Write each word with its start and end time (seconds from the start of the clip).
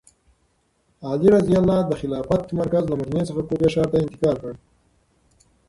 علي 1.07 1.27
رض 1.33 1.47
د 1.89 1.91
خلافت 1.99 2.41
مرکز 2.59 2.83
له 2.87 2.95
مدینې 2.99 3.23
څخه 3.29 3.41
کوفې 3.47 3.67
ښار 3.73 3.87
ته 3.91 3.97
انتقال 4.03 4.35
کړ. 4.43 4.53